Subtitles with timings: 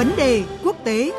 [0.00, 1.12] Vấn đề quốc tế.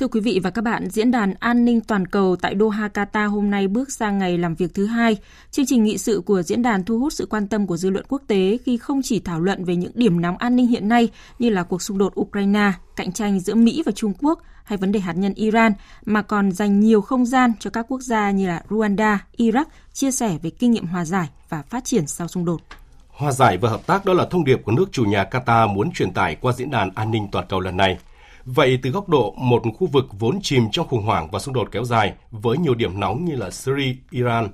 [0.00, 3.28] Thưa quý vị và các bạn, Diễn đàn An ninh Toàn cầu tại Doha, Qatar
[3.28, 5.16] hôm nay bước sang ngày làm việc thứ hai.
[5.50, 8.04] Chương trình nghị sự của diễn đàn thu hút sự quan tâm của dư luận
[8.08, 11.08] quốc tế khi không chỉ thảo luận về những điểm nóng an ninh hiện nay
[11.38, 14.92] như là cuộc xung đột Ukraine, cạnh tranh giữa Mỹ và Trung Quốc hay vấn
[14.92, 15.72] đề hạt nhân Iran,
[16.04, 20.10] mà còn dành nhiều không gian cho các quốc gia như là Rwanda, Iraq chia
[20.10, 22.60] sẻ về kinh nghiệm hòa giải và phát triển sau xung đột.
[23.08, 25.90] Hòa giải và hợp tác đó là thông điệp của nước chủ nhà Qatar muốn
[25.92, 27.98] truyền tải qua diễn đàn an ninh toàn cầu lần này–
[28.44, 31.68] Vậy từ góc độ một khu vực vốn chìm trong khủng hoảng và xung đột
[31.72, 34.48] kéo dài với nhiều điểm nóng như là Syria, Iran,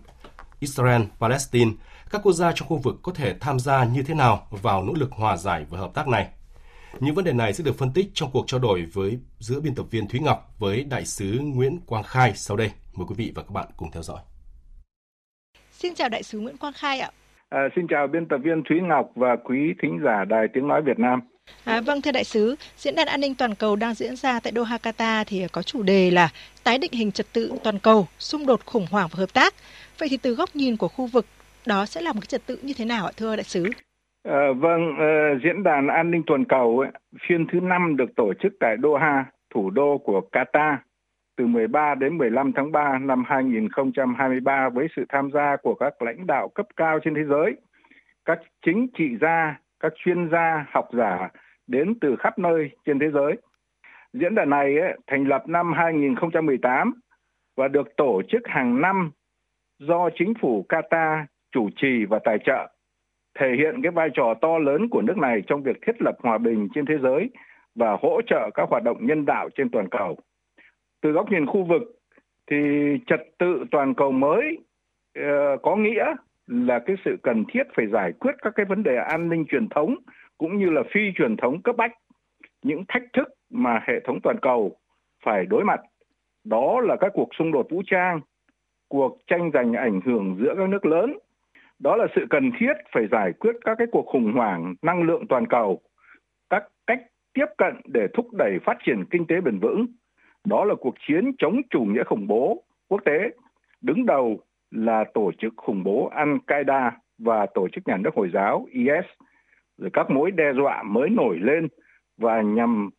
[0.61, 1.71] Israel, Palestine,
[2.11, 4.93] các quốc gia trong khu vực có thể tham gia như thế nào vào nỗ
[4.93, 6.29] lực hòa giải và hợp tác này?
[7.01, 9.75] Những vấn đề này sẽ được phân tích trong cuộc trao đổi với giữa biên
[9.75, 12.71] tập viên Thúy Ngọc với đại sứ Nguyễn Quang Khai sau đây.
[12.97, 14.19] Mời quý vị và các bạn cùng theo dõi.
[15.71, 17.11] Xin chào đại sứ Nguyễn Quang Khai ạ.
[17.49, 20.83] À, xin chào biên tập viên Thúy Ngọc và quý thính giả Đài Tiếng Nói
[20.83, 21.21] Việt Nam.
[21.67, 24.53] À, vâng thưa đại sứ, diễn đàn an ninh toàn cầu đang diễn ra tại
[24.57, 26.29] Doha, Qatar thì có chủ đề là
[26.65, 29.55] tái định hình trật tự toàn cầu, xung đột khủng hoảng và hợp tác.
[29.99, 31.27] Vậy thì từ góc nhìn của khu vực
[31.67, 33.65] đó sẽ là một cái trật tự như thế nào ạ thưa đại sứ?
[34.29, 36.91] À, vâng, uh, diễn đàn an ninh toàn cầu ấy,
[37.29, 39.25] phiên thứ năm được tổ chức tại Doha,
[39.55, 40.77] thủ đô của Qatar
[41.37, 46.27] từ 13 đến 15 tháng 3 năm 2023 với sự tham gia của các lãnh
[46.27, 47.57] đạo cấp cao trên thế giới,
[48.25, 51.29] các chính trị gia, các chuyên gia, học giả
[51.67, 53.37] đến từ khắp nơi trên thế giới.
[54.13, 56.95] Diễn đàn này ấy, thành lập năm 2018
[57.57, 59.11] và được tổ chức hàng năm
[59.79, 62.73] do chính phủ Qatar chủ trì và tài trợ,
[63.39, 66.39] thể hiện cái vai trò to lớn của nước này trong việc thiết lập hòa
[66.39, 67.31] bình trên thế giới
[67.75, 70.17] và hỗ trợ các hoạt động nhân đạo trên toàn cầu.
[71.03, 71.83] Từ góc nhìn khu vực
[72.51, 72.57] thì
[73.07, 74.59] trật tự toàn cầu mới
[75.19, 76.05] uh, có nghĩa
[76.47, 79.69] là cái sự cần thiết phải giải quyết các cái vấn đề an ninh truyền
[79.69, 79.97] thống
[80.39, 81.93] cũng như là phi truyền thống cấp bách.
[82.63, 84.77] Những thách thức mà hệ thống toàn cầu
[85.25, 85.81] phải đối mặt,
[86.45, 88.21] đó là các cuộc xung đột vũ trang,
[88.89, 91.19] cuộc tranh giành ảnh hưởng giữa các nước lớn.
[91.79, 95.27] Đó là sự cần thiết phải giải quyết các cái cuộc khủng hoảng năng lượng
[95.29, 95.81] toàn cầu,
[96.51, 97.03] các cách
[97.35, 99.87] tiếp cận để thúc đẩy phát triển kinh tế bền vững.
[100.45, 103.31] Đó là cuộc chiến chống chủ nghĩa khủng bố quốc tế,
[103.81, 104.41] đứng đầu
[104.77, 109.05] là tổ chức khủng bố Al-Qaeda và tổ chức nhà nước Hồi giáo IS,
[109.79, 111.69] rồi các mối đe dọa mới nổi lên
[112.19, 112.91] và nhằm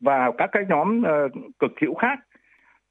[0.00, 2.18] vào các cái nhóm uh, cực hữu khác.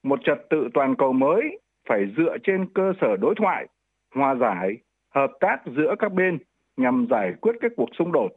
[0.02, 1.58] Một trật tự toàn cầu mới
[1.88, 3.66] phải dựa trên cơ sở đối thoại,
[4.14, 4.76] hòa giải,
[5.14, 6.38] hợp tác giữa các bên
[6.76, 8.28] nhằm giải quyết các cuộc xung đột.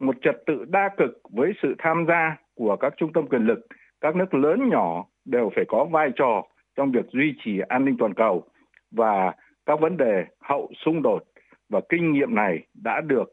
[0.00, 3.66] Một trật tự đa cực với sự tham gia của các trung tâm quyền lực,
[4.00, 6.42] các nước lớn nhỏ đều phải có vai trò
[6.76, 8.44] trong việc duy trì an ninh toàn cầu
[8.90, 9.32] và
[9.66, 11.24] các vấn đề hậu xung đột
[11.68, 13.32] và kinh nghiệm này đã được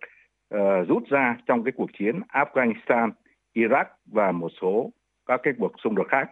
[0.55, 3.11] uh, rút ra trong cái cuộc chiến Afghanistan,
[3.55, 4.91] Iraq và một số
[5.25, 6.31] các cái cuộc xung đột khác.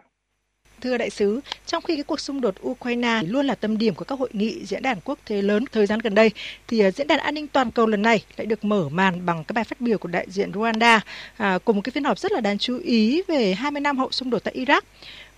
[0.80, 4.04] Thưa đại sứ, trong khi cái cuộc xung đột Ukraine luôn là tâm điểm của
[4.04, 6.30] các hội nghị diễn đàn quốc tế lớn thời gian gần đây,
[6.68, 9.44] thì à, diễn đàn an ninh toàn cầu lần này lại được mở màn bằng
[9.44, 11.00] cái bài phát biểu của đại diện Rwanda
[11.36, 14.10] à, cùng một cái phiên họp rất là đáng chú ý về 20 năm hậu
[14.10, 14.80] xung đột tại Iraq.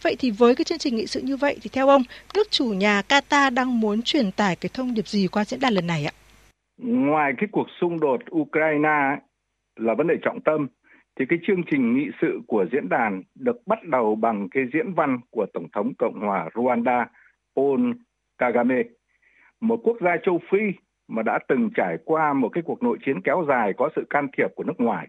[0.03, 2.03] Vậy thì với cái chương trình nghị sự như vậy thì theo ông,
[2.35, 5.75] nước chủ nhà Qatar đang muốn truyền tải cái thông điệp gì qua diễn đàn
[5.75, 6.13] lần này ạ?
[6.83, 9.17] Ngoài cái cuộc xung đột Ukraine
[9.77, 10.69] là vấn đề trọng tâm,
[11.19, 14.95] thì cái chương trình nghị sự của diễn đàn được bắt đầu bằng cái diễn
[14.95, 17.07] văn của Tổng thống Cộng hòa Rwanda
[17.57, 17.93] Paul
[18.39, 18.83] Kagame,
[19.61, 20.73] một quốc gia châu Phi
[21.09, 24.29] mà đã từng trải qua một cái cuộc nội chiến kéo dài có sự can
[24.37, 25.09] thiệp của nước ngoài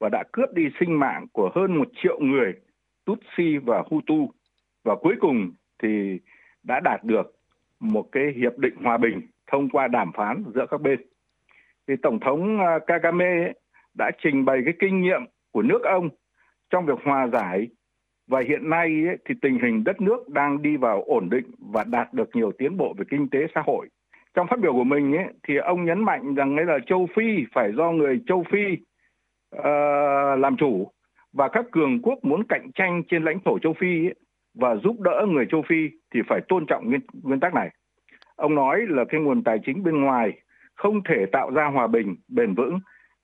[0.00, 2.52] và đã cướp đi sinh mạng của hơn một triệu người
[3.04, 4.30] Tutsi và Hutu
[4.84, 5.52] và cuối cùng
[5.82, 6.18] thì
[6.62, 7.36] đã đạt được
[7.80, 11.00] một cái hiệp định hòa bình thông qua đàm phán giữa các bên.
[11.88, 13.52] Thì Tổng thống à, Kagame
[13.98, 15.20] đã trình bày cái kinh nghiệm
[15.52, 16.08] của nước ông
[16.70, 17.68] trong việc hòa giải
[18.28, 21.84] và hiện nay ấy, thì tình hình đất nước đang đi vào ổn định và
[21.84, 23.88] đạt được nhiều tiến bộ về kinh tế xã hội.
[24.34, 27.44] Trong phát biểu của mình ấy, thì ông nhấn mạnh rằng ấy là châu Phi
[27.54, 28.64] phải do người châu Phi
[29.56, 29.64] uh,
[30.38, 30.88] làm chủ
[31.32, 34.14] và các cường quốc muốn cạnh tranh trên lãnh thổ châu Phi ấy,
[34.54, 37.70] và giúp đỡ người châu Phi thì phải tôn trọng nguyên, nguyên tắc này.
[38.36, 40.40] Ông nói là cái nguồn tài chính bên ngoài
[40.74, 42.78] không thể tạo ra hòa bình bền vững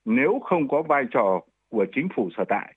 [0.04, 1.40] nếu không có vai trò
[1.70, 2.74] của chính phủ sở tại.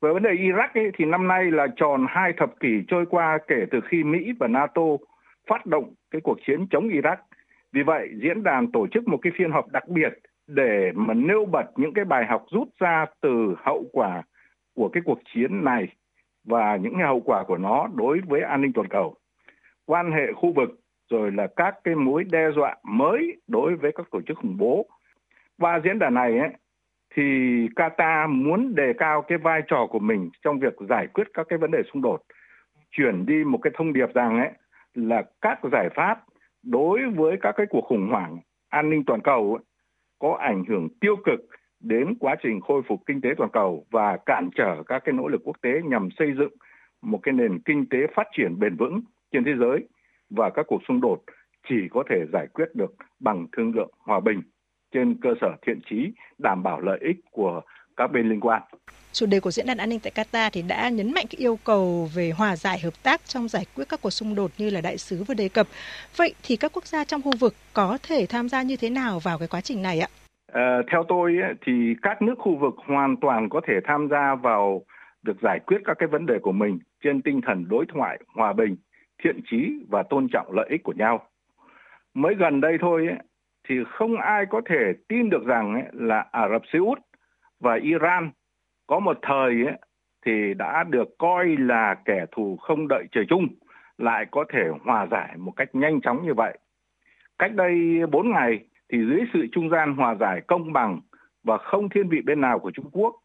[0.00, 3.38] Về vấn đề Iraq ấy, thì năm nay là tròn hai thập kỷ trôi qua
[3.48, 4.82] kể từ khi Mỹ và NATO
[5.46, 7.16] phát động cái cuộc chiến chống Iraq.
[7.72, 10.12] Vì vậy, diễn đàn tổ chức một cái phiên họp đặc biệt
[10.46, 14.22] để mà nêu bật những cái bài học rút ra từ hậu quả
[14.74, 15.88] của cái cuộc chiến này
[16.44, 19.14] và những cái hậu quả của nó đối với an ninh toàn cầu
[19.86, 20.70] quan hệ khu vực
[21.10, 24.86] rồi là các cái mối đe dọa mới đối với các tổ chức khủng bố
[25.60, 26.50] qua diễn đàn này ấy,
[27.14, 27.22] thì
[27.76, 31.58] Qatar muốn đề cao cái vai trò của mình trong việc giải quyết các cái
[31.58, 32.20] vấn đề xung đột.
[32.90, 34.50] Chuyển đi một cái thông điệp rằng ấy
[34.94, 36.20] là các giải pháp
[36.62, 39.64] đối với các cái cuộc khủng hoảng an ninh toàn cầu ấy,
[40.18, 41.40] có ảnh hưởng tiêu cực
[41.80, 45.28] đến quá trình khôi phục kinh tế toàn cầu và cản trở các cái nỗ
[45.28, 46.52] lực quốc tế nhằm xây dựng
[47.02, 49.00] một cái nền kinh tế phát triển bền vững
[49.32, 49.88] trên thế giới.
[50.30, 51.22] Và các cuộc xung đột
[51.68, 54.42] chỉ có thể giải quyết được bằng thương lượng hòa bình
[54.92, 57.60] trên cơ sở thiện trí đảm bảo lợi ích của
[57.96, 58.62] các bên liên quan.
[59.12, 61.58] Chủ đề của diễn đàn an ninh tại Qatar thì đã nhấn mạnh cái yêu
[61.64, 64.80] cầu về hòa giải hợp tác trong giải quyết các cuộc xung đột như là
[64.80, 65.66] đại sứ vừa đề cập.
[66.16, 69.18] Vậy thì các quốc gia trong khu vực có thể tham gia như thế nào
[69.18, 70.08] vào cái quá trình này ạ?
[70.52, 71.36] À, theo tôi
[71.66, 71.72] thì
[72.02, 74.82] các nước khu vực hoàn toàn có thể tham gia vào
[75.22, 78.52] được giải quyết các cái vấn đề của mình trên tinh thần đối thoại, hòa
[78.52, 78.76] bình,
[79.24, 79.56] thiện trí
[79.88, 81.26] và tôn trọng lợi ích của nhau.
[82.14, 83.08] Mới gần đây thôi
[83.70, 86.98] thì không ai có thể tin được rằng là Ả Rập Xê Út
[87.60, 88.30] và Iran
[88.86, 89.54] có một thời
[90.26, 93.48] thì đã được coi là kẻ thù không đợi trời chung
[93.98, 96.58] lại có thể hòa giải một cách nhanh chóng như vậy.
[97.38, 101.00] Cách đây 4 ngày thì dưới sự trung gian hòa giải công bằng
[101.44, 103.16] và không thiên vị bên nào của Trung Quốc,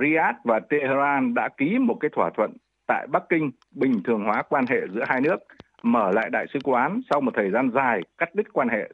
[0.00, 2.52] Riyadh và Tehran đã ký một cái thỏa thuận
[2.86, 5.36] tại Bắc Kinh bình thường hóa quan hệ giữa hai nước,
[5.82, 8.88] mở lại đại sứ quán sau một thời gian dài cắt đứt quan hệ.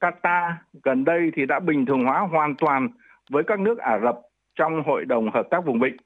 [0.00, 0.52] Qatar
[0.82, 2.88] gần đây thì đã bình thường hóa hoàn toàn
[3.30, 4.18] với các nước Ả Rập
[4.54, 5.96] trong Hội đồng Hợp tác Vùng Vịnh.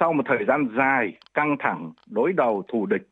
[0.00, 3.08] Sau một thời gian dài căng thẳng, đối đầu thù địch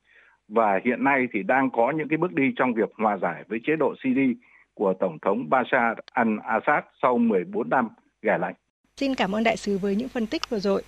[0.48, 3.60] và hiện nay thì đang có những cái bước đi trong việc hòa giải với
[3.66, 4.34] chế độ Syria
[4.74, 7.88] của Tổng thống Bashar al-Assad sau 14 năm
[8.22, 8.54] gẻ lạnh.
[8.96, 10.82] Xin cảm ơn đại sứ với những phân tích vừa rồi.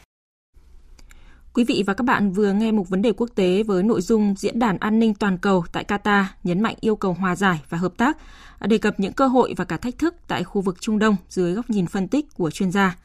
[1.55, 4.35] Quý vị và các bạn vừa nghe một vấn đề quốc tế với nội dung
[4.39, 7.79] diễn đàn an ninh toàn cầu tại Qatar nhấn mạnh yêu cầu hòa giải và
[7.79, 8.17] hợp tác,
[8.61, 11.53] đề cập những cơ hội và cả thách thức tại khu vực Trung Đông dưới
[11.53, 12.97] góc nhìn phân tích của chuyên gia.